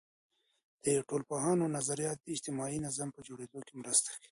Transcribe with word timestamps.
د 0.83 0.87
ټولنپوهانو 1.07 1.65
نظریات 1.77 2.17
د 2.21 2.27
اجتماعي 2.35 2.79
نظم 2.85 3.09
په 3.15 3.21
جوړیدو 3.27 3.59
کي 3.67 3.73
مرسته 3.81 4.07
کوي. 4.13 4.19